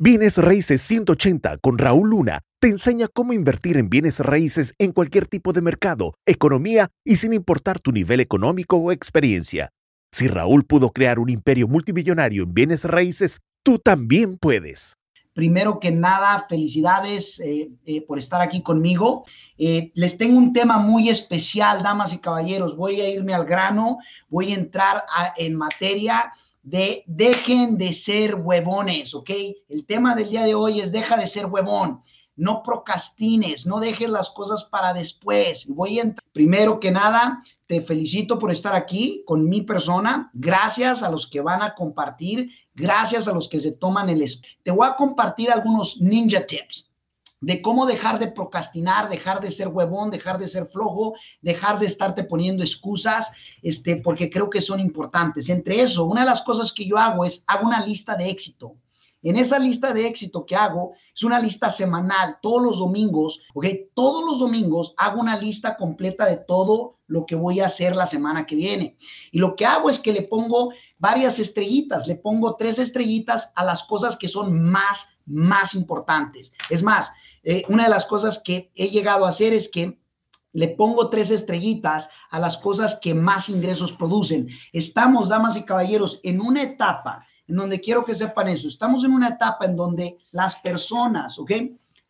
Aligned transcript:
Bienes 0.00 0.38
Raíces 0.38 0.80
180 0.82 1.58
con 1.58 1.76
Raúl 1.76 2.10
Luna 2.10 2.42
te 2.60 2.68
enseña 2.68 3.08
cómo 3.12 3.32
invertir 3.32 3.76
en 3.76 3.90
bienes 3.90 4.20
raíces 4.20 4.72
en 4.78 4.92
cualquier 4.92 5.26
tipo 5.26 5.52
de 5.52 5.60
mercado, 5.60 6.14
economía 6.24 6.88
y 7.04 7.16
sin 7.16 7.32
importar 7.32 7.80
tu 7.80 7.90
nivel 7.90 8.20
económico 8.20 8.76
o 8.76 8.92
experiencia. 8.92 9.70
Si 10.12 10.28
Raúl 10.28 10.64
pudo 10.64 10.90
crear 10.90 11.18
un 11.18 11.30
imperio 11.30 11.66
multimillonario 11.66 12.44
en 12.44 12.54
bienes 12.54 12.84
raíces, 12.84 13.40
tú 13.64 13.80
también 13.80 14.38
puedes. 14.38 14.94
Primero 15.32 15.80
que 15.80 15.90
nada, 15.90 16.46
felicidades 16.48 17.40
eh, 17.40 17.72
eh, 17.84 18.00
por 18.02 18.20
estar 18.20 18.40
aquí 18.40 18.62
conmigo. 18.62 19.24
Eh, 19.56 19.90
les 19.94 20.16
tengo 20.16 20.38
un 20.38 20.52
tema 20.52 20.78
muy 20.78 21.08
especial, 21.08 21.82
damas 21.82 22.12
y 22.12 22.18
caballeros. 22.18 22.76
Voy 22.76 23.00
a 23.00 23.10
irme 23.10 23.34
al 23.34 23.46
grano, 23.46 23.98
voy 24.28 24.52
a 24.52 24.58
entrar 24.58 25.02
en 25.36 25.56
materia 25.56 26.32
de 26.68 27.02
dejen 27.06 27.78
de 27.78 27.92
ser 27.92 28.34
huevones, 28.34 29.14
¿ok? 29.14 29.30
El 29.68 29.86
tema 29.86 30.14
del 30.14 30.28
día 30.28 30.44
de 30.44 30.54
hoy 30.54 30.80
es 30.80 30.92
deja 30.92 31.16
de 31.16 31.26
ser 31.26 31.46
huevón. 31.46 32.02
No 32.36 32.62
procrastines, 32.62 33.66
no 33.66 33.80
dejes 33.80 34.10
las 34.10 34.30
cosas 34.30 34.64
para 34.64 34.92
después. 34.92 35.66
Voy 35.66 35.98
a 35.98 36.02
entrar. 36.02 36.24
Primero 36.32 36.78
que 36.78 36.90
nada, 36.90 37.42
te 37.66 37.80
felicito 37.80 38.38
por 38.38 38.52
estar 38.52 38.74
aquí 38.74 39.24
con 39.26 39.48
mi 39.48 39.62
persona. 39.62 40.30
Gracias 40.34 41.02
a 41.02 41.10
los 41.10 41.28
que 41.28 41.40
van 41.40 41.62
a 41.62 41.74
compartir. 41.74 42.50
Gracias 42.74 43.26
a 43.26 43.32
los 43.32 43.48
que 43.48 43.60
se 43.60 43.72
toman 43.72 44.08
el... 44.10 44.24
Te 44.62 44.70
voy 44.70 44.86
a 44.86 44.94
compartir 44.94 45.50
algunos 45.50 46.00
ninja 46.00 46.46
tips 46.46 46.87
de 47.40 47.62
cómo 47.62 47.86
dejar 47.86 48.18
de 48.18 48.28
procrastinar, 48.28 49.08
dejar 49.08 49.40
de 49.40 49.50
ser 49.50 49.68
huevón, 49.68 50.10
dejar 50.10 50.38
de 50.38 50.48
ser 50.48 50.66
flojo, 50.66 51.14
dejar 51.40 51.78
de 51.78 51.86
estarte 51.86 52.24
poniendo 52.24 52.62
excusas, 52.62 53.30
este, 53.62 53.96
porque 53.96 54.30
creo 54.30 54.50
que 54.50 54.60
son 54.60 54.80
importantes. 54.80 55.48
Entre 55.48 55.80
eso, 55.80 56.04
una 56.06 56.22
de 56.22 56.26
las 56.26 56.42
cosas 56.42 56.72
que 56.72 56.86
yo 56.86 56.98
hago 56.98 57.24
es 57.24 57.44
hago 57.46 57.66
una 57.66 57.84
lista 57.84 58.16
de 58.16 58.28
éxito. 58.28 58.76
En 59.22 59.36
esa 59.36 59.58
lista 59.58 59.92
de 59.92 60.06
éxito 60.06 60.46
que 60.46 60.54
hago, 60.54 60.92
es 61.12 61.24
una 61.24 61.40
lista 61.40 61.70
semanal, 61.70 62.38
todos 62.40 62.62
los 62.62 62.78
domingos, 62.78 63.42
¿ok? 63.52 63.66
Todos 63.92 64.24
los 64.24 64.38
domingos 64.38 64.94
hago 64.96 65.20
una 65.20 65.36
lista 65.36 65.76
completa 65.76 66.26
de 66.26 66.36
todo 66.36 66.98
lo 67.08 67.26
que 67.26 67.34
voy 67.34 67.58
a 67.58 67.66
hacer 67.66 67.96
la 67.96 68.06
semana 68.06 68.46
que 68.46 68.54
viene. 68.54 68.96
Y 69.32 69.40
lo 69.40 69.56
que 69.56 69.66
hago 69.66 69.90
es 69.90 69.98
que 69.98 70.12
le 70.12 70.22
pongo 70.22 70.72
varias 70.98 71.40
estrellitas, 71.40 72.06
le 72.06 72.14
pongo 72.14 72.54
tres 72.54 72.78
estrellitas 72.78 73.52
a 73.56 73.64
las 73.64 73.82
cosas 73.82 74.16
que 74.16 74.28
son 74.28 74.62
más, 74.62 75.08
más 75.26 75.74
importantes. 75.74 76.52
Es 76.70 76.84
más, 76.84 77.10
eh, 77.50 77.64
una 77.70 77.84
de 77.84 77.88
las 77.88 78.04
cosas 78.04 78.42
que 78.44 78.70
he 78.74 78.90
llegado 78.90 79.24
a 79.24 79.30
hacer 79.30 79.54
es 79.54 79.70
que 79.70 79.98
le 80.52 80.68
pongo 80.68 81.08
tres 81.08 81.30
estrellitas 81.30 82.10
a 82.30 82.38
las 82.38 82.58
cosas 82.58 82.98
que 83.00 83.14
más 83.14 83.48
ingresos 83.48 83.92
producen. 83.92 84.50
Estamos, 84.70 85.30
damas 85.30 85.56
y 85.56 85.62
caballeros, 85.62 86.20
en 86.24 86.42
una 86.42 86.62
etapa 86.62 87.26
en 87.46 87.56
donde 87.56 87.80
quiero 87.80 88.04
que 88.04 88.14
sepan 88.14 88.48
eso. 88.48 88.68
Estamos 88.68 89.02
en 89.02 89.14
una 89.14 89.28
etapa 89.28 89.64
en 89.64 89.76
donde 89.76 90.18
las 90.30 90.56
personas, 90.56 91.38
¿ok? 91.38 91.52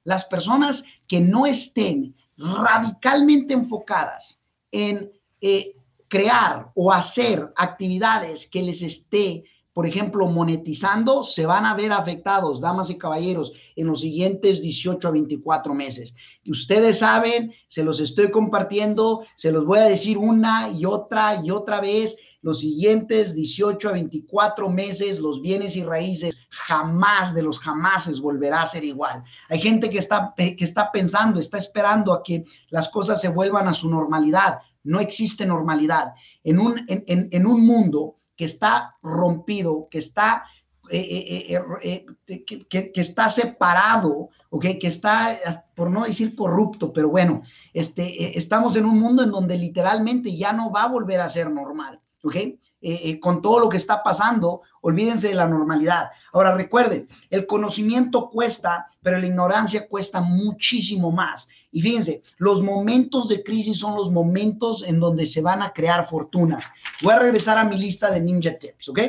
Las 0.02 0.24
personas 0.24 0.82
que 1.06 1.20
no 1.20 1.46
estén 1.46 2.16
radicalmente 2.36 3.54
enfocadas 3.54 4.42
en 4.72 5.08
eh, 5.40 5.76
crear 6.08 6.72
o 6.74 6.92
hacer 6.92 7.52
actividades 7.54 8.48
que 8.48 8.62
les 8.62 8.82
esté 8.82 9.44
por 9.72 9.86
ejemplo, 9.86 10.26
monetizando, 10.26 11.22
se 11.22 11.46
van 11.46 11.64
a 11.64 11.74
ver 11.74 11.92
afectados, 11.92 12.60
damas 12.60 12.90
y 12.90 12.98
caballeros, 12.98 13.52
en 13.76 13.86
los 13.86 14.00
siguientes 14.00 14.60
18 14.60 15.06
a 15.06 15.10
24 15.12 15.72
meses. 15.74 16.16
Y 16.42 16.50
ustedes 16.50 16.98
saben, 16.98 17.52
se 17.68 17.84
los 17.84 18.00
estoy 18.00 18.30
compartiendo, 18.30 19.24
se 19.36 19.52
los 19.52 19.64
voy 19.64 19.78
a 19.78 19.84
decir 19.84 20.18
una 20.18 20.70
y 20.70 20.84
otra 20.84 21.40
y 21.44 21.50
otra 21.50 21.80
vez. 21.80 22.16
Los 22.40 22.60
siguientes 22.60 23.34
18 23.34 23.88
a 23.88 23.92
24 23.92 24.68
meses, 24.68 25.18
los 25.18 25.40
bienes 25.42 25.76
y 25.76 25.84
raíces 25.84 26.36
jamás 26.50 27.34
de 27.34 27.42
los 27.42 27.58
jamases 27.60 28.20
volverá 28.20 28.62
a 28.62 28.66
ser 28.66 28.84
igual. 28.84 29.22
Hay 29.48 29.60
gente 29.60 29.90
que 29.90 29.98
está, 29.98 30.34
que 30.36 30.56
está 30.58 30.90
pensando, 30.90 31.38
está 31.38 31.58
esperando 31.58 32.12
a 32.12 32.22
que 32.22 32.44
las 32.70 32.88
cosas 32.88 33.20
se 33.20 33.28
vuelvan 33.28 33.68
a 33.68 33.74
su 33.74 33.90
normalidad. 33.90 34.58
No 34.82 35.00
existe 35.00 35.46
normalidad. 35.46 36.14
En 36.42 36.58
un, 36.58 36.84
en, 36.88 37.28
en 37.30 37.46
un 37.46 37.66
mundo 37.66 38.17
que 38.38 38.44
está 38.44 38.96
rompido, 39.02 39.88
que 39.90 39.98
está, 39.98 40.44
eh, 40.90 41.50
eh, 41.50 41.60
eh, 41.82 42.06
que, 42.68 42.92
está 42.94 43.28
separado, 43.28 44.30
¿okay? 44.48 44.78
que 44.78 44.86
está, 44.86 45.36
por 45.74 45.90
no 45.90 46.04
decir 46.04 46.36
corrupto, 46.36 46.92
pero 46.92 47.08
bueno, 47.08 47.42
este, 47.74 48.38
estamos 48.38 48.76
en 48.76 48.86
un 48.86 48.98
mundo 49.00 49.24
en 49.24 49.32
donde 49.32 49.58
literalmente 49.58 50.34
ya 50.36 50.52
no 50.52 50.70
va 50.70 50.84
a 50.84 50.88
volver 50.88 51.20
a 51.20 51.28
ser 51.28 51.50
normal. 51.50 52.00
¿Ok? 52.22 52.36
con 53.20 53.42
todo 53.42 53.58
lo 53.58 53.68
que 53.68 53.76
está 53.76 54.02
pasando, 54.02 54.62
olvídense 54.82 55.28
de 55.28 55.34
la 55.34 55.48
normalidad. 55.48 56.10
Ahora 56.32 56.54
recuerden, 56.54 57.08
el 57.28 57.46
conocimiento 57.46 58.28
cuesta, 58.28 58.86
pero 59.02 59.18
la 59.18 59.26
ignorancia 59.26 59.88
cuesta 59.88 60.20
muchísimo 60.20 61.10
más. 61.10 61.48
Y 61.72 61.82
fíjense, 61.82 62.22
los 62.38 62.62
momentos 62.62 63.28
de 63.28 63.42
crisis 63.42 63.78
son 63.78 63.96
los 63.96 64.10
momentos 64.10 64.86
en 64.86 65.00
donde 65.00 65.26
se 65.26 65.42
van 65.42 65.62
a 65.62 65.72
crear 65.72 66.06
fortunas. 66.08 66.70
Voy 67.02 67.12
a 67.12 67.18
regresar 67.18 67.58
a 67.58 67.64
mi 67.64 67.76
lista 67.76 68.10
de 68.10 68.20
ninja 68.20 68.58
tips, 68.58 68.88
¿ok? 68.88 69.00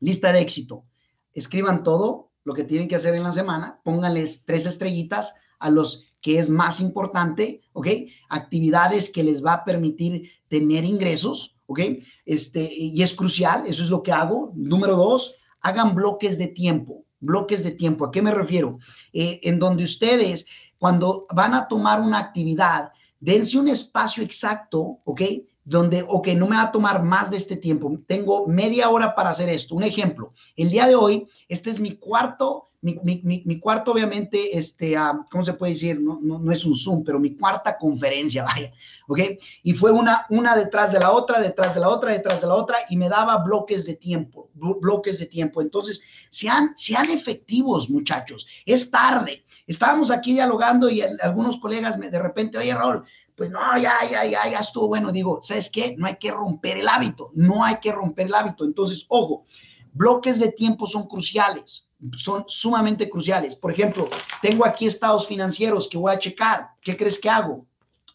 Lista 0.00 0.32
de 0.32 0.40
éxito. 0.40 0.84
Escriban 1.32 1.82
todo 1.82 2.30
lo 2.44 2.54
que 2.54 2.64
tienen 2.64 2.88
que 2.88 2.96
hacer 2.96 3.14
en 3.14 3.24
la 3.24 3.32
semana, 3.32 3.80
pónganles 3.84 4.44
tres 4.44 4.66
estrellitas 4.66 5.34
a 5.58 5.70
los 5.70 6.04
que 6.20 6.38
es 6.38 6.48
más 6.48 6.80
importante, 6.80 7.60
¿ok? 7.72 7.88
Actividades 8.28 9.10
que 9.10 9.22
les 9.22 9.44
va 9.44 9.52
a 9.54 9.64
permitir 9.64 10.30
tener 10.48 10.84
ingresos, 10.84 11.55
¿ok? 11.66 11.80
Este, 12.24 12.68
y 12.72 13.02
es 13.02 13.14
crucial, 13.14 13.64
eso 13.66 13.82
es 13.82 13.90
lo 13.90 14.02
que 14.02 14.12
hago. 14.12 14.52
Número 14.54 14.96
dos, 14.96 15.36
hagan 15.60 15.94
bloques 15.94 16.38
de 16.38 16.48
tiempo, 16.48 17.04
bloques 17.20 17.64
de 17.64 17.72
tiempo. 17.72 18.04
¿A 18.04 18.10
qué 18.10 18.22
me 18.22 18.30
refiero? 18.30 18.78
Eh, 19.12 19.40
en 19.42 19.58
donde 19.58 19.84
ustedes 19.84 20.46
cuando 20.78 21.26
van 21.34 21.54
a 21.54 21.68
tomar 21.68 22.00
una 22.00 22.18
actividad, 22.18 22.90
dense 23.18 23.58
un 23.58 23.68
espacio 23.68 24.22
exacto, 24.22 25.00
¿ok? 25.04 25.22
Donde, 25.64 26.04
ok, 26.06 26.28
no 26.28 26.46
me 26.46 26.56
va 26.56 26.62
a 26.62 26.72
tomar 26.72 27.02
más 27.02 27.30
de 27.30 27.38
este 27.38 27.56
tiempo. 27.56 27.98
Tengo 28.06 28.46
media 28.46 28.88
hora 28.90 29.14
para 29.14 29.30
hacer 29.30 29.48
esto. 29.48 29.74
Un 29.74 29.82
ejemplo, 29.82 30.32
el 30.54 30.70
día 30.70 30.86
de 30.86 30.94
hoy, 30.94 31.26
este 31.48 31.70
es 31.70 31.80
mi 31.80 31.96
cuarto 31.96 32.65
mi, 32.82 33.60
cuarto, 33.60 33.92
obviamente, 33.92 34.56
este, 34.56 34.98
uh, 34.98 35.24
¿cómo 35.30 35.44
se 35.44 35.54
puede 35.54 35.72
decir? 35.72 36.00
No, 36.00 36.18
no, 36.20 36.52
es 36.52 36.64
un 36.64 36.74
Zoom, 36.74 37.04
pero 37.04 37.18
mi 37.18 37.34
cuarta 37.34 37.76
conferencia, 37.76 38.44
vaya, 38.44 38.72
¿ok? 39.08 39.20
Y 39.62 39.72
fue 39.72 39.90
una, 39.90 40.26
una 40.30 40.56
detrás 40.56 40.92
de 40.92 41.00
la 41.00 41.10
otra, 41.10 41.40
detrás 41.40 41.74
de 41.74 41.80
la 41.80 41.88
otra, 41.88 42.12
detrás 42.12 42.40
de 42.40 42.46
la 42.46 42.54
otra, 42.54 42.78
y 42.88 42.96
me 42.96 43.08
daba 43.08 43.38
bloques 43.38 43.86
de 43.86 43.94
tiempo, 43.94 44.50
bloques 44.54 45.18
de 45.18 45.26
tiempo. 45.26 45.60
Entonces, 45.60 46.00
sean 46.30 46.74
efectivos, 47.10 47.90
muchachos. 47.90 48.46
Es 48.64 48.90
tarde. 48.90 49.44
Estábamos 49.66 50.10
aquí 50.10 50.32
dialogando 50.32 50.88
y 50.88 51.00
algunos 51.00 51.58
colegas 51.58 51.98
me, 51.98 52.10
de 52.10 52.18
repente, 52.18 52.58
oye, 52.58 52.74
Raúl, 52.74 53.04
pues 53.34 53.50
no, 53.50 53.60
ya, 53.78 53.94
ya, 54.10 54.24
ya, 54.24 54.48
ya 54.48 54.60
estuvo 54.60 54.88
bueno. 54.88 55.12
Digo, 55.12 55.40
¿sabes 55.42 55.68
qué? 55.70 55.94
No 55.98 56.06
hay 56.06 56.16
que 56.16 56.30
romper 56.30 56.78
el 56.78 56.88
hábito, 56.88 57.30
no 57.34 57.64
hay 57.64 57.78
que 57.80 57.92
romper 57.92 58.26
el 58.26 58.34
hábito. 58.34 58.64
Entonces, 58.64 59.04
ojo, 59.08 59.44
bloques 59.92 60.38
de 60.40 60.52
tiempo 60.52 60.86
son 60.86 61.06
cruciales 61.06 61.85
son 62.16 62.44
sumamente 62.48 63.08
cruciales. 63.08 63.54
Por 63.54 63.72
ejemplo, 63.72 64.08
tengo 64.42 64.66
aquí 64.66 64.86
estados 64.86 65.26
financieros 65.26 65.88
que 65.88 65.98
voy 65.98 66.12
a 66.12 66.18
checar. 66.18 66.68
¿Qué 66.82 66.96
crees 66.96 67.18
que 67.18 67.30
hago? 67.30 67.66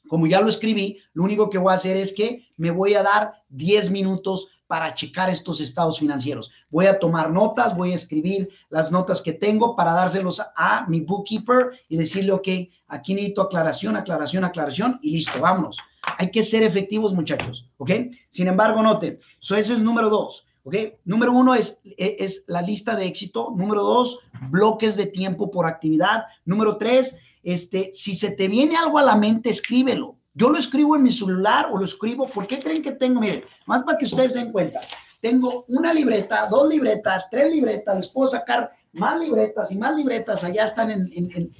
Como 0.07 0.27
ya 0.27 0.41
lo 0.41 0.49
escribí, 0.49 0.99
lo 1.13 1.23
único 1.23 1.49
que 1.49 1.57
voy 1.57 1.71
a 1.71 1.75
hacer 1.75 1.95
es 1.95 2.13
que 2.13 2.45
me 2.57 2.71
voy 2.71 2.95
a 2.95 3.03
dar 3.03 3.33
10 3.49 3.91
minutos 3.91 4.47
para 4.67 4.95
checar 4.95 5.29
estos 5.29 5.59
estados 5.59 5.99
financieros. 5.99 6.49
Voy 6.69 6.85
a 6.85 6.97
tomar 6.97 7.29
notas, 7.29 7.75
voy 7.75 7.91
a 7.91 7.95
escribir 7.95 8.49
las 8.69 8.89
notas 8.89 9.21
que 9.21 9.33
tengo 9.33 9.75
para 9.75 9.91
dárselos 9.91 10.41
a 10.55 10.85
mi 10.87 11.01
bookkeeper 11.01 11.71
y 11.89 11.97
decirle, 11.97 12.31
ok, 12.31 12.47
aquí 12.87 13.13
necesito 13.13 13.41
aclaración, 13.41 13.97
aclaración, 13.97 14.45
aclaración 14.45 14.97
y 15.01 15.11
listo, 15.11 15.41
vámonos. 15.41 15.77
Hay 16.17 16.31
que 16.31 16.41
ser 16.41 16.63
efectivos, 16.63 17.13
muchachos, 17.13 17.69
¿ok? 17.77 17.91
Sin 18.29 18.47
embargo, 18.47 18.81
note, 18.81 19.19
eso 19.41 19.55
es 19.57 19.69
número 19.79 20.09
dos. 20.09 20.45
¿Ok? 20.63 20.75
Número 21.05 21.31
uno 21.31 21.55
es, 21.55 21.81
e, 21.83 22.17
es 22.19 22.43
la 22.47 22.61
lista 22.61 22.95
de 22.95 23.05
éxito. 23.05 23.53
Número 23.55 23.81
dos, 23.81 24.19
bloques 24.49 24.95
de 24.95 25.07
tiempo 25.07 25.49
por 25.49 25.65
actividad. 25.65 26.23
Número 26.45 26.77
tres, 26.77 27.15
este, 27.43 27.91
si 27.93 28.15
se 28.15 28.31
te 28.31 28.47
viene 28.47 28.75
algo 28.75 28.97
a 28.97 29.03
la 29.03 29.15
mente, 29.15 29.49
escríbelo. 29.49 30.17
Yo 30.33 30.49
lo 30.49 30.57
escribo 30.57 30.95
en 30.95 31.03
mi 31.03 31.11
celular 31.11 31.67
o 31.71 31.77
lo 31.77 31.85
escribo. 31.85 32.29
¿Por 32.29 32.47
qué 32.47 32.59
creen 32.59 32.81
que 32.81 32.91
tengo? 32.91 33.19
Miren, 33.19 33.43
más 33.65 33.83
para 33.83 33.97
que 33.97 34.05
ustedes 34.05 34.33
se 34.33 34.39
den 34.39 34.51
cuenta. 34.51 34.81
Tengo 35.19 35.65
una 35.67 35.93
libreta, 35.93 36.47
dos 36.49 36.69
libretas, 36.69 37.29
tres 37.29 37.51
libretas. 37.51 37.97
Les 37.97 38.07
puedo 38.07 38.29
sacar 38.29 38.71
más 38.93 39.19
libretas 39.19 39.71
y 39.71 39.77
más 39.77 39.95
libretas. 39.95 40.43
Allá 40.43 40.65
están 40.65 40.89
en, 40.89 41.09
en 41.13 41.53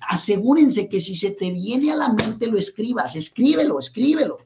asegúrense 0.00 0.88
que 0.88 1.00
si 1.00 1.14
se 1.14 1.32
te 1.32 1.50
viene 1.50 1.92
a 1.92 1.96
la 1.96 2.08
mente 2.08 2.46
lo 2.46 2.58
escribas, 2.58 3.14
escríbelo, 3.14 3.78
escríbelo 3.78 4.38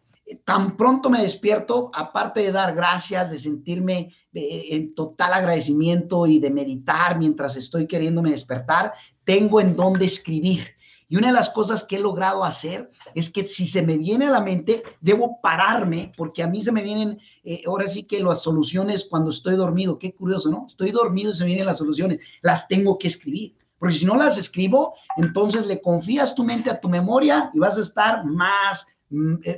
tan 0.45 0.77
pronto 0.77 1.11
me 1.11 1.23
despierto, 1.23 1.91
aparte 1.95 2.41
de 2.41 2.53
dar 2.53 2.75
gracias, 2.75 3.31
de 3.31 3.39
sentirme 3.39 4.15
eh, 4.33 4.67
en 4.71 4.95
total 4.95 5.33
agradecimiento 5.33 6.27
y 6.27 6.39
de 6.39 6.51
meditar 6.51 7.19
mientras 7.19 7.57
estoy 7.57 7.87
queriéndome 7.87 8.31
despertar, 8.31 8.93
tengo 9.25 9.61
en 9.61 9.77
dónde 9.77 10.07
escribir. 10.07 10.69
Y 11.09 11.17
una 11.17 11.27
de 11.27 11.33
las 11.33 11.51
cosas 11.51 11.83
que 11.83 11.97
he 11.97 12.01
logrado 12.01 12.45
hacer 12.45 12.89
es 13.17 13.31
que 13.31 13.47
si 13.49 13.67
se 13.67 13.83
me 13.83 13.99
viene 13.99 14.29
a 14.29 14.31
la 14.31 14.41
mente, 14.41 14.85
debo 15.01 15.41
pararme, 15.43 16.13
porque 16.17 16.45
a 16.45 16.47
mí 16.47 16.63
se 16.63 16.71
me 16.71 16.83
vienen, 16.83 17.19
eh, 17.43 17.63
ahora 17.67 17.89
sí 17.89 18.05
que 18.05 18.21
las 18.21 18.43
soluciones 18.43 19.09
cuando 19.11 19.31
estoy 19.31 19.57
dormido, 19.57 19.99
qué 19.99 20.15
curioso, 20.15 20.51
¿no? 20.51 20.67
Estoy 20.69 20.93
dormido 20.93 21.33
y 21.33 21.35
se 21.35 21.43
me 21.43 21.49
vienen 21.49 21.67
las 21.67 21.79
soluciones, 21.79 22.21
las 22.43 22.69
tengo 22.69 22.97
que 22.97 23.09
escribir. 23.09 23.57
Porque 23.77 23.97
si 23.97 24.05
no 24.05 24.15
las 24.15 24.39
escribo, 24.39 24.95
entonces 25.17 25.67
le 25.67 25.81
confías 25.81 26.35
tu 26.35 26.45
mente 26.45 26.71
a 26.71 26.81
tu 26.81 26.89
memoria 26.89 27.51
y 27.55 27.59
vas 27.59 27.77
a 27.77 27.81
estar 27.81 28.25
más, 28.25 28.87
eh, 28.87 28.93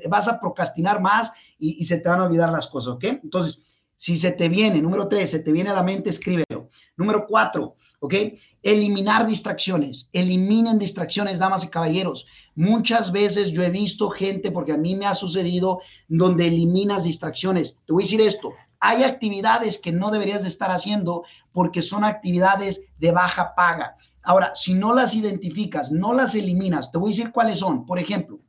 vas 0.08 0.28
a 0.28 0.40
procrastinar 0.40 1.00
más 1.00 1.32
y, 1.58 1.80
y 1.80 1.84
se 1.84 1.98
te 1.98 2.08
van 2.08 2.20
a 2.20 2.24
olvidar 2.24 2.50
las 2.50 2.66
cosas, 2.66 2.94
¿ok? 2.94 3.04
Entonces, 3.04 3.60
si 4.02 4.16
se 4.16 4.32
te 4.32 4.48
viene, 4.48 4.82
número 4.82 5.06
tres, 5.06 5.30
se 5.30 5.38
te 5.38 5.52
viene 5.52 5.70
a 5.70 5.74
la 5.74 5.84
mente, 5.84 6.10
escríbelo. 6.10 6.70
Número 6.96 7.24
cuatro, 7.24 7.76
¿ok? 8.00 8.14
Eliminar 8.60 9.28
distracciones. 9.28 10.08
Eliminen 10.12 10.76
distracciones, 10.76 11.38
damas 11.38 11.62
y 11.62 11.68
caballeros. 11.68 12.26
Muchas 12.56 13.12
veces 13.12 13.52
yo 13.52 13.62
he 13.62 13.70
visto 13.70 14.10
gente, 14.10 14.50
porque 14.50 14.72
a 14.72 14.76
mí 14.76 14.96
me 14.96 15.06
ha 15.06 15.14
sucedido, 15.14 15.82
donde 16.08 16.48
eliminas 16.48 17.04
distracciones. 17.04 17.76
Te 17.86 17.92
voy 17.92 18.02
a 18.02 18.06
decir 18.06 18.20
esto. 18.20 18.52
Hay 18.80 19.04
actividades 19.04 19.78
que 19.78 19.92
no 19.92 20.10
deberías 20.10 20.42
de 20.42 20.48
estar 20.48 20.72
haciendo 20.72 21.22
porque 21.52 21.80
son 21.80 22.02
actividades 22.02 22.82
de 22.98 23.12
baja 23.12 23.54
paga. 23.54 23.96
Ahora, 24.24 24.50
si 24.56 24.74
no 24.74 24.92
las 24.92 25.14
identificas, 25.14 25.92
no 25.92 26.12
las 26.12 26.34
eliminas, 26.34 26.90
te 26.90 26.98
voy 26.98 27.12
a 27.12 27.14
decir 27.14 27.30
cuáles 27.30 27.60
son. 27.60 27.86
Por 27.86 28.00
ejemplo, 28.00 28.40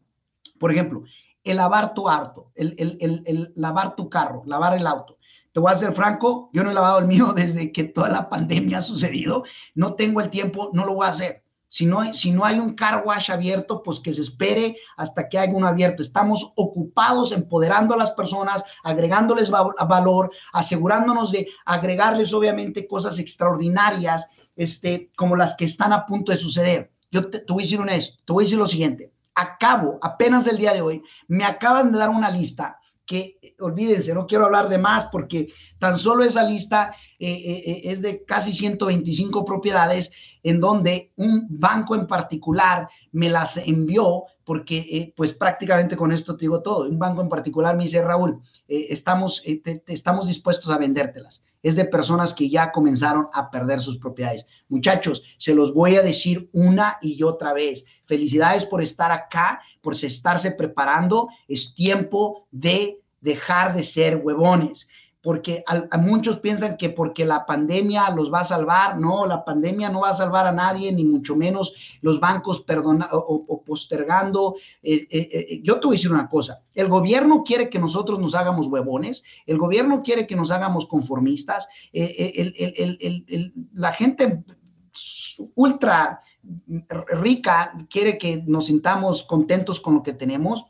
por 0.60 0.72
ejemplo, 0.72 1.04
el 1.44 1.58
lavar 1.58 1.94
tu 1.94 2.08
auto, 2.08 2.52
el, 2.56 3.52
lavar 3.56 3.96
tu 3.96 4.10
carro, 4.10 4.44
lavar 4.46 4.78
el 4.78 4.88
auto. 4.88 5.18
Te 5.52 5.60
voy 5.60 5.72
a 5.72 5.76
ser 5.76 5.94
franco, 5.94 6.50
yo 6.54 6.64
no 6.64 6.72
he 6.72 6.74
lavado 6.74 7.00
el 7.00 7.08
mío 7.08 7.32
desde 7.36 7.72
que 7.72 7.84
toda 7.84 8.10
la 8.10 8.30
pandemia 8.30 8.80
ha 8.80 8.82
sucedido. 8.82 9.44
No 9.76 9.94
tengo 9.94 10.22
el 10.22 10.30
tiempo, 10.30 10.70
no 10.74 10.86
lo 10.86 10.96
voy 10.96 11.08
a 11.08 11.12
hacer. 11.12 11.44
Si 11.68 11.88
no, 11.88 12.02
hay, 12.02 12.14
si 12.14 12.32
no 12.32 12.46
hay 12.46 12.60
un 12.60 12.76
car 12.76 13.04
wash 13.04 13.32
abierto, 13.32 13.82
pues 13.82 14.00
que 14.00 14.14
se 14.14 14.22
espere 14.22 14.78
hasta 14.96 15.28
que 15.28 15.40
haya 15.40 15.52
uno 15.52 15.66
abierto. 15.66 16.04
Estamos 16.04 16.54
ocupados 16.56 17.32
empoderando 17.32 17.96
a 17.96 17.98
las 17.98 18.12
personas, 18.12 18.64
agregándoles 18.84 19.50
valor, 19.50 20.32
asegurándonos 20.54 21.32
de 21.32 21.48
agregarles 21.66 22.32
obviamente 22.32 22.88
cosas 22.88 23.18
extraordinarias 23.18 24.28
este, 24.56 25.12
como 25.16 25.36
las 25.36 25.56
que 25.56 25.66
están 25.66 25.94
a 25.94 26.06
punto 26.06 26.32
de 26.32 26.38
suceder. 26.38 26.92
Yo 27.12 27.28
te, 27.30 27.44
voy 27.48 27.64
a 27.64 27.66
decir 27.66 27.80
esto, 27.90 28.18
te 28.26 28.34
voy 28.34 28.44
a 28.44 28.46
decir 28.46 28.58
lo 28.60 28.68
siguiente. 28.68 29.13
Acabo, 29.36 30.00
apenas 30.02 30.48
el 30.48 30.58
día 30.58 30.74
de 30.74 30.82
hoy, 30.82 31.04
me 31.28 31.44
acaban 31.44 31.92
de 31.92 32.00
dar 32.00 32.10
una 32.10 32.30
lista 32.30 32.78
que, 33.06 33.38
olvídense, 33.60 34.14
no 34.14 34.26
quiero 34.26 34.46
hablar 34.46 34.70
de 34.70 34.78
más 34.78 35.06
porque 35.06 35.48
tan 35.78 35.98
solo 35.98 36.24
esa 36.24 36.44
lista 36.44 36.96
eh, 37.20 37.32
eh, 37.32 37.64
eh, 37.66 37.82
es 37.86 38.02
de 38.02 38.24
casi 38.24 38.54
125 38.54 39.44
propiedades 39.44 40.12
en 40.42 40.60
donde 40.60 41.12
un 41.18 41.48
banco 41.50 41.96
en 41.96 42.08
particular 42.08 42.88
me 43.12 43.30
las 43.30 43.58
envió 43.58 44.24
porque 44.44 45.14
pues 45.16 45.34
prácticamente 45.34 45.96
con 45.96 46.12
esto 46.12 46.36
te 46.36 46.42
digo 46.42 46.62
todo. 46.62 46.88
Un 46.88 47.00
banco 47.00 47.22
en 47.22 47.30
particular 47.30 47.76
me 47.76 47.84
dice, 47.84 48.02
Raúl, 48.02 48.42
estamos, 48.68 49.42
estamos 49.88 50.28
dispuestos 50.28 50.72
a 50.72 50.78
vendértelas 50.78 51.44
es 51.64 51.78
de 51.78 51.86
personas 51.86 52.34
que 52.34 52.50
ya 52.50 52.72
comenzaron 52.72 53.30
a 53.34 53.50
perder 53.50 53.82
sus 53.82 53.98
propiedades. 53.98 54.48
Muchachos, 54.68 55.24
se 55.38 55.56
los 55.56 55.74
voy 55.74 55.96
a 55.96 56.02
decir 56.02 56.50
una 56.52 56.98
y 57.02 57.24
otra 57.24 57.54
vez. 57.54 57.86
Felicidades 58.06 58.66
por 58.66 58.84
estar 58.84 59.12
acá, 59.12 59.62
por 59.82 59.96
estarse 59.96 60.52
preparando. 60.52 61.30
Es 61.48 61.74
tiempo 61.74 62.46
de 62.52 63.00
dejar 63.22 63.74
de 63.74 63.84
ser 63.84 64.18
huevones 64.18 64.88
porque 65.24 65.64
a, 65.68 65.98
muchos 65.98 66.40
piensan 66.40 66.76
que 66.76 66.90
porque 66.90 67.24
la 67.24 67.46
pandemia 67.46 68.10
los 68.10 68.32
va 68.32 68.42
a 68.42 68.46
salvar, 68.46 69.00
no, 69.00 69.26
la 69.26 69.46
pandemia 69.46 69.90
no 69.90 70.02
va 70.02 70.10
a 70.10 70.14
salvar 70.14 70.46
a 70.46 70.52
nadie, 70.52 70.92
ni 70.92 71.06
mucho 71.06 71.38
menos 71.38 71.74
los 72.02 72.20
bancos 72.20 72.62
perdona, 72.62 73.08
o, 73.14 73.64
postergando. 73.64 74.56
Eh, 74.84 75.08
eh, 75.10 75.30
eh, 75.32 75.62
yo 75.64 75.80
te 75.80 75.88
voy 75.88 75.96
a 75.96 75.98
decir 75.98 76.12
una 76.12 76.30
cosa, 76.30 76.62
el 76.74 76.90
gobierno 76.90 77.44
quiere 77.44 77.70
que 77.70 77.80
nosotros 77.80 78.20
nos 78.20 78.36
hagamos 78.36 78.68
huevones, 78.68 79.24
el 79.46 79.58
gobierno 79.58 80.04
quiere 80.04 80.28
que 80.28 80.36
nos 80.36 80.52
hagamos 80.52 80.88
conformistas, 80.88 81.70
la 83.74 83.94
gente 83.94 84.44
ultra 85.56 86.20
rica 87.22 87.88
quiere 87.90 88.18
que 88.18 88.44
nos 88.46 88.66
sintamos 88.66 89.24
contentos 89.24 89.80
con 89.80 89.96
lo 89.96 90.04
que 90.04 90.14
tenemos. 90.14 90.66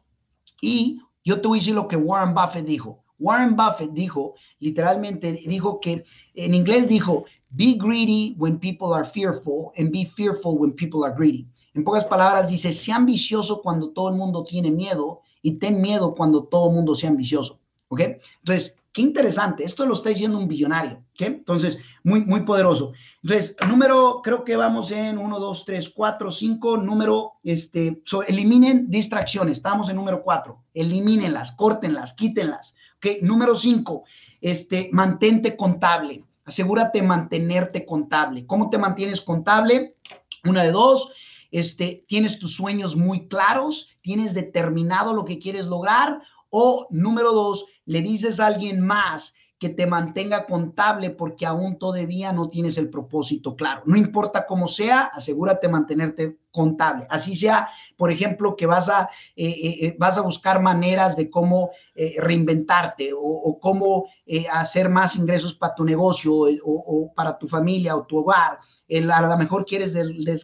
Y 0.62 1.02
yo 1.26 1.42
te 1.42 1.48
voy 1.48 1.58
a 1.58 1.62
decir 1.62 1.74
lo 1.74 1.88
que 1.88 1.96
Warren 1.96 2.36
Buffett 2.36 2.66
dijo. 2.66 3.03
Warren 3.20 3.56
Buffett 3.56 3.92
dijo, 3.92 4.36
literalmente 4.60 5.34
dijo 5.34 5.80
que, 5.80 6.04
en 6.36 6.56
inglés 6.56 6.88
dijo, 6.90 7.26
be 7.50 7.78
greedy 7.80 8.36
when 8.38 8.60
people 8.60 8.94
are 8.94 9.06
fearful 9.06 9.72
and 9.78 9.92
be 9.92 10.06
fearful 10.06 10.58
when 10.58 10.74
people 10.74 11.06
are 11.06 11.14
greedy. 11.16 11.48
En 11.74 11.84
pocas 11.84 12.06
palabras 12.06 12.48
dice, 12.48 12.72
sea 12.72 12.98
ambicioso 12.98 13.62
cuando 13.62 13.90
todo 13.90 14.10
el 14.10 14.16
mundo 14.16 14.44
tiene 14.44 14.72
miedo 14.72 15.22
y 15.42 15.54
ten 15.54 15.82
miedo 15.82 16.14
cuando 16.16 16.44
todo 16.46 16.70
el 16.70 16.76
mundo 16.76 16.96
sea 16.96 17.10
ambicioso. 17.10 17.60
¿Ok? 17.88 18.02
Entonces, 18.40 18.76
qué 18.92 19.02
interesante. 19.02 19.64
Esto 19.64 19.86
lo 19.86 19.94
está 19.94 20.10
diciendo 20.10 20.38
un 20.38 20.48
billonario. 20.48 21.04
¿Ok? 21.14 21.22
Entonces, 21.22 21.78
muy, 22.04 22.26
muy 22.26 22.42
poderoso. 22.42 22.94
Entonces, 23.22 23.56
número, 23.68 24.22
creo 24.24 24.44
que 24.44 24.56
vamos 24.56 24.92
en 24.92 25.18
1, 25.18 25.40
2, 25.40 25.66
3, 25.66 25.90
4, 25.90 26.32
5. 26.32 26.78
Número, 26.78 27.34
este, 27.44 28.02
eliminen 28.28 28.90
distracciones. 28.90 29.58
Estamos 29.58 29.90
en 29.90 29.96
número 29.96 30.24
4. 30.24 30.58
Elimínenlas, 30.74 31.52
córtenlas, 31.52 32.14
quítenlas. 32.14 32.76
Número 33.22 33.56
cinco, 33.56 34.04
este, 34.42 34.90
mantente 34.92 35.56
contable. 35.56 36.24
Asegúrate 36.46 37.00
de 37.02 37.08
mantenerte 37.08 37.86
contable. 37.86 38.46
¿Cómo 38.46 38.70
te 38.70 38.78
mantienes 38.78 39.22
contable? 39.22 39.96
Una 40.44 40.64
de 40.64 40.72
dos, 40.72 41.12
este, 41.52 42.04
tienes 42.08 42.40
tus 42.40 42.56
sueños 42.56 42.96
muy 42.96 43.28
claros, 43.28 43.90
tienes 44.02 44.34
determinado 44.34 45.14
lo 45.14 45.24
que 45.24 45.40
quieres 45.40 45.68
lograr. 45.68 46.22
O 46.50 46.88
número 46.90 47.32
dos, 47.32 47.66
le 47.86 48.02
dices 48.02 48.40
a 48.40 48.48
alguien 48.48 48.82
más 48.82 49.34
que 49.64 49.70
te 49.70 49.88
mantenga 49.88 50.46
contable 50.46 51.10
porque 51.10 51.46
aún 51.46 51.80
todavía 51.80 52.34
no 52.34 52.50
tienes 52.50 52.78
el 52.78 52.90
propósito 52.90 53.56
claro. 53.56 53.84
No 53.86 53.96
importa 53.96 54.46
cómo 54.46 54.68
sea, 54.68 55.04
asegúrate 55.04 55.70
mantenerte 55.70 56.38
contable. 56.52 57.08
Así 57.10 57.34
sea, 57.34 57.70
por 57.96 58.12
ejemplo, 58.12 58.58
que 58.58 58.66
vas 58.66 58.90
a, 58.90 59.10
eh, 59.38 59.48
eh, 59.48 59.78
eh, 59.86 59.96
vas 59.98 60.18
a 60.18 60.22
buscar 60.22 60.62
maneras 60.62 61.16
de 61.16 61.30
cómo 61.30 61.72
reinventarte 62.18 63.12
o, 63.18 63.58
cómo 63.62 64.10
hacer 64.52 64.90
más 64.90 65.16
ingresos 65.16 65.56
para 65.56 65.76
tu 65.76 65.86
negocio 65.86 66.34
o, 66.66 67.14
para 67.16 67.38
tu 67.38 67.48
familia 67.48 67.96
o 67.96 68.06
tu 68.06 68.18
hogar. 68.18 68.60
a 68.90 69.22
lo 69.22 69.38
mejor 69.38 69.64
quieres 69.64 69.96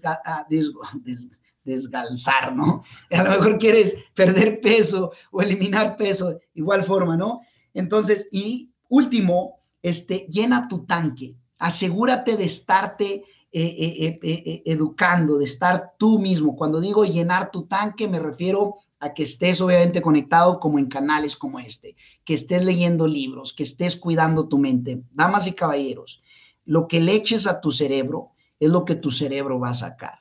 ah, 0.06 0.48
desgalzar, 1.66 2.56
¿no? 2.56 2.86
A 3.12 3.24
lo 3.24 3.32
mejor 3.32 3.60
quieres 3.60 3.98
perder 4.16 4.62
peso 4.62 5.12
o 5.30 5.42
eliminar 5.42 5.98
peso, 5.98 6.40
igual 6.54 6.86
forma, 6.86 7.18
¿no? 7.18 7.42
Entonces, 7.74 8.30
y 8.32 8.70
Último, 8.90 9.60
este, 9.82 10.28
llena 10.30 10.68
tu 10.68 10.86
tanque. 10.86 11.36
Asegúrate 11.60 12.36
de 12.36 12.44
estarte 12.44 13.24
eh, 13.52 13.76
eh, 14.12 14.20
eh, 14.22 14.64
educando, 14.66 15.38
de 15.38 15.46
estar 15.46 15.94
tú 15.98 16.20
mismo. 16.20 16.56
Cuando 16.56 16.82
digo 16.82 17.06
llenar 17.06 17.52
tu 17.52 17.66
tanque, 17.66 18.08
me 18.08 18.20
refiero 18.20 18.76
a 19.00 19.14
que 19.14 19.24
estés 19.24 19.62
obviamente 19.62 20.02
conectado 20.02 20.60
como 20.60 20.80
en 20.80 20.88
canales 20.88 21.36
como 21.36 21.60
este, 21.60 21.96
que 22.26 22.34
estés 22.34 22.66
leyendo 22.66 23.08
libros, 23.08 23.54
que 23.54 23.64
estés 23.64 23.96
cuidando 23.96 24.48
tu 24.48 24.58
mente. 24.58 25.04
Damas 25.12 25.48
y 25.48 25.54
caballeros, 25.54 26.22
lo 26.66 26.88
que 26.88 27.00
le 27.00 27.14
eches 27.14 27.48
a 27.48 27.62
tu 27.62 27.72
cerebro 27.72 28.32
es 28.60 28.70
lo 28.70 28.86
que 28.86 28.96
tu 28.96 29.12
cerebro 29.12 29.60
va 29.60 29.70
a 29.70 29.74
sacar. 29.76 30.20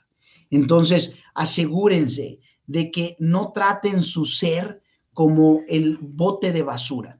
Entonces, 0.50 1.14
asegúrense 1.34 2.38
de 2.66 2.90
que 2.90 3.16
no 3.18 3.52
traten 3.52 4.02
su 4.02 4.24
ser 4.24 4.82
como 5.12 5.62
el 5.68 5.98
bote 6.00 6.52
de 6.52 6.62
basura 6.62 7.17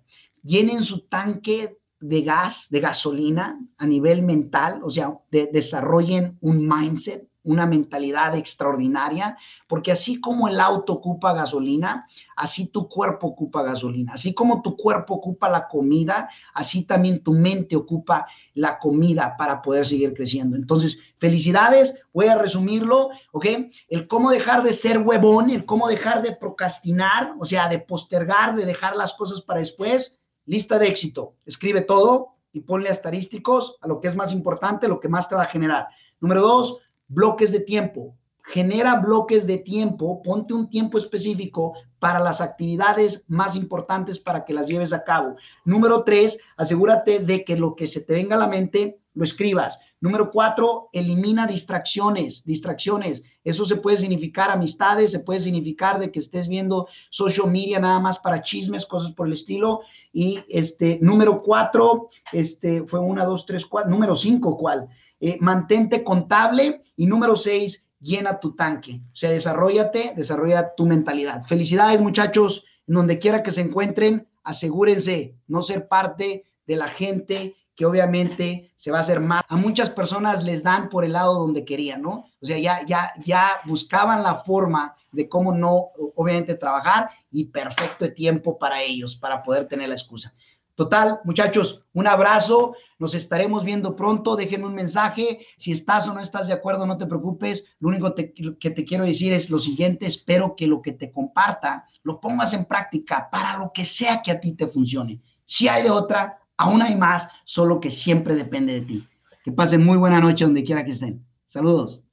llenen 0.48 0.82
su 0.82 1.00
tanque 1.00 1.78
de 2.00 2.22
gas, 2.22 2.68
de 2.70 2.80
gasolina 2.80 3.60
a 3.76 3.86
nivel 3.86 4.22
mental, 4.22 4.80
o 4.82 4.90
sea, 4.90 5.18
desarrollen 5.30 6.38
un 6.40 6.66
mindset, 6.66 7.28
una 7.42 7.66
mentalidad 7.66 8.34
extraordinaria, 8.34 9.36
porque 9.66 9.92
así 9.92 10.20
como 10.20 10.48
el 10.48 10.60
auto 10.60 10.94
ocupa 10.94 11.32
gasolina, 11.32 12.06
así 12.36 12.66
tu 12.66 12.88
cuerpo 12.88 13.28
ocupa 13.28 13.62
gasolina, 13.62 14.12
así 14.12 14.34
como 14.34 14.60
tu 14.60 14.76
cuerpo 14.76 15.14
ocupa 15.14 15.48
la 15.48 15.66
comida, 15.66 16.28
así 16.52 16.84
también 16.84 17.22
tu 17.22 17.32
mente 17.32 17.74
ocupa 17.74 18.26
la 18.54 18.78
comida 18.78 19.34
para 19.38 19.62
poder 19.62 19.86
seguir 19.86 20.12
creciendo. 20.14 20.56
Entonces, 20.56 20.98
felicidades, 21.16 22.02
voy 22.12 22.26
a 22.26 22.36
resumirlo, 22.36 23.10
¿ok? 23.32 23.46
El 23.88 24.08
cómo 24.08 24.30
dejar 24.30 24.62
de 24.62 24.72
ser 24.72 24.98
huevón, 24.98 25.50
el 25.50 25.64
cómo 25.64 25.88
dejar 25.88 26.22
de 26.22 26.36
procrastinar, 26.36 27.34
o 27.40 27.46
sea, 27.46 27.68
de 27.68 27.78
postergar, 27.78 28.56
de 28.56 28.66
dejar 28.66 28.94
las 28.94 29.14
cosas 29.14 29.40
para 29.40 29.60
después, 29.60 30.17
Lista 30.48 30.78
de 30.78 30.88
éxito. 30.88 31.34
Escribe 31.44 31.82
todo 31.82 32.36
y 32.52 32.60
ponle 32.60 32.88
asterísticos 32.88 33.76
a 33.82 33.86
lo 33.86 34.00
que 34.00 34.08
es 34.08 34.16
más 34.16 34.32
importante, 34.32 34.88
lo 34.88 34.98
que 34.98 35.10
más 35.10 35.28
te 35.28 35.34
va 35.34 35.42
a 35.42 35.52
generar. 35.52 35.88
Número 36.20 36.40
dos, 36.40 36.78
bloques 37.06 37.52
de 37.52 37.60
tiempo. 37.60 38.16
Genera 38.44 38.94
bloques 38.94 39.46
de 39.46 39.58
tiempo, 39.58 40.22
ponte 40.22 40.54
un 40.54 40.70
tiempo 40.70 40.96
específico 40.96 41.74
para 41.98 42.18
las 42.18 42.40
actividades 42.40 43.26
más 43.28 43.56
importantes 43.56 44.18
para 44.18 44.46
que 44.46 44.54
las 44.54 44.66
lleves 44.66 44.94
a 44.94 45.04
cabo. 45.04 45.36
Número 45.66 46.02
tres, 46.02 46.38
asegúrate 46.56 47.18
de 47.18 47.44
que 47.44 47.58
lo 47.58 47.76
que 47.76 47.86
se 47.86 48.00
te 48.00 48.14
venga 48.14 48.36
a 48.36 48.38
la 48.38 48.48
mente 48.48 49.02
lo 49.12 49.24
escribas. 49.24 49.78
Número 50.00 50.30
cuatro, 50.30 50.90
elimina 50.92 51.46
distracciones, 51.46 52.44
distracciones. 52.44 53.24
Eso 53.42 53.64
se 53.64 53.76
puede 53.76 53.98
significar 53.98 54.50
amistades, 54.50 55.10
se 55.10 55.20
puede 55.20 55.40
significar 55.40 55.98
de 55.98 56.12
que 56.12 56.20
estés 56.20 56.46
viendo 56.46 56.86
social 57.10 57.50
media 57.50 57.80
nada 57.80 57.98
más 57.98 58.18
para 58.18 58.42
chismes, 58.42 58.86
cosas 58.86 59.10
por 59.12 59.26
el 59.26 59.32
estilo. 59.32 59.80
Y 60.12 60.38
este, 60.48 60.98
número 61.02 61.42
cuatro, 61.42 62.10
este, 62.32 62.84
fue 62.84 63.00
una, 63.00 63.24
dos, 63.24 63.44
tres, 63.44 63.66
cuatro, 63.66 63.90
número 63.90 64.14
cinco, 64.14 64.56
¿cuál? 64.56 64.88
Eh, 65.20 65.36
mantente 65.40 66.04
contable. 66.04 66.80
Y 66.96 67.06
número 67.06 67.34
seis, 67.34 67.84
llena 68.00 68.38
tu 68.38 68.54
tanque. 68.54 69.00
O 69.12 69.16
sea, 69.16 69.30
desarrollate, 69.30 70.12
desarrolla 70.16 70.74
tu 70.76 70.86
mentalidad. 70.86 71.44
Felicidades, 71.44 72.00
muchachos, 72.00 72.64
en 72.86 72.94
donde 72.94 73.18
quiera 73.18 73.42
que 73.42 73.50
se 73.50 73.62
encuentren, 73.62 74.28
asegúrense 74.44 75.34
no 75.48 75.62
ser 75.62 75.88
parte 75.88 76.44
de 76.66 76.76
la 76.76 76.86
gente 76.86 77.56
que 77.78 77.86
obviamente 77.86 78.72
se 78.74 78.90
va 78.90 78.98
a 78.98 79.02
hacer 79.02 79.20
más. 79.20 79.44
A 79.48 79.56
muchas 79.56 79.88
personas 79.88 80.42
les 80.42 80.64
dan 80.64 80.88
por 80.88 81.04
el 81.04 81.12
lado 81.12 81.34
donde 81.34 81.64
querían, 81.64 82.02
¿no? 82.02 82.24
O 82.42 82.44
sea, 82.44 82.58
ya, 82.58 82.84
ya, 82.84 83.12
ya 83.24 83.60
buscaban 83.66 84.24
la 84.24 84.34
forma 84.34 84.96
de 85.12 85.28
cómo 85.28 85.52
no, 85.52 85.90
obviamente, 86.16 86.56
trabajar 86.56 87.08
y 87.30 87.44
perfecto 87.44 88.12
tiempo 88.12 88.58
para 88.58 88.82
ellos, 88.82 89.14
para 89.14 89.44
poder 89.44 89.66
tener 89.66 89.88
la 89.90 89.94
excusa. 89.94 90.34
Total, 90.74 91.20
muchachos, 91.22 91.84
un 91.92 92.08
abrazo. 92.08 92.74
Nos 92.98 93.14
estaremos 93.14 93.62
viendo 93.62 93.94
pronto. 93.94 94.34
Déjenme 94.34 94.66
un 94.66 94.74
mensaje. 94.74 95.46
Si 95.56 95.70
estás 95.70 96.08
o 96.08 96.14
no 96.14 96.18
estás 96.18 96.48
de 96.48 96.54
acuerdo, 96.54 96.84
no 96.84 96.98
te 96.98 97.06
preocupes. 97.06 97.64
Lo 97.78 97.90
único 97.90 98.12
que 98.12 98.70
te 98.70 98.84
quiero 98.84 99.04
decir 99.04 99.32
es 99.32 99.50
lo 99.50 99.60
siguiente. 99.60 100.04
Espero 100.04 100.56
que 100.56 100.66
lo 100.66 100.82
que 100.82 100.94
te 100.94 101.12
comparta 101.12 101.86
lo 102.02 102.18
pongas 102.18 102.54
en 102.54 102.64
práctica 102.64 103.28
para 103.30 103.56
lo 103.56 103.72
que 103.72 103.84
sea 103.84 104.20
que 104.20 104.32
a 104.32 104.40
ti 104.40 104.54
te 104.54 104.66
funcione. 104.66 105.20
Si 105.44 105.68
hay 105.68 105.84
de 105.84 105.90
otra, 105.90 106.40
Aún 106.58 106.82
hay 106.82 106.96
más, 106.96 107.28
solo 107.44 107.80
que 107.80 107.90
siempre 107.90 108.34
depende 108.34 108.74
de 108.74 108.80
ti. 108.82 109.08
Que 109.44 109.52
pasen 109.52 109.84
muy 109.84 109.96
buena 109.96 110.20
noche 110.20 110.44
donde 110.44 110.64
quiera 110.64 110.84
que 110.84 110.90
estén. 110.90 111.24
Saludos. 111.46 112.04